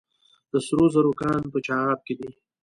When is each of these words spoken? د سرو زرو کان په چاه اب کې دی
د 0.51 0.53
سرو 0.65 0.85
زرو 0.93 1.11
کان 1.21 1.41
په 1.53 1.59
چاه 1.65 1.85
اب 1.93 1.99
کې 2.07 2.13
دی 2.19 2.29